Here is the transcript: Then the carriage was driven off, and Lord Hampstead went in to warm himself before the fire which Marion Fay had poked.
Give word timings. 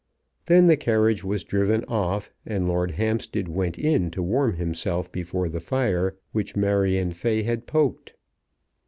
Then 0.47 0.65
the 0.65 0.77
carriage 0.77 1.23
was 1.23 1.43
driven 1.43 1.85
off, 1.85 2.31
and 2.43 2.67
Lord 2.67 2.89
Hampstead 2.89 3.47
went 3.47 3.77
in 3.77 4.09
to 4.09 4.23
warm 4.23 4.55
himself 4.55 5.11
before 5.11 5.47
the 5.47 5.59
fire 5.59 6.17
which 6.31 6.55
Marion 6.55 7.11
Fay 7.11 7.43
had 7.43 7.67
poked. 7.67 8.15